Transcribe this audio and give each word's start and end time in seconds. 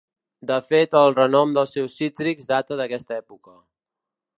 De 0.51 0.55
fet 0.69 0.97
el 1.01 1.13
renom 1.19 1.53
dels 1.57 1.75
seus 1.77 2.01
cítrics 2.01 2.51
data 2.57 2.79
d’aquesta 2.81 3.19
època. 3.23 3.59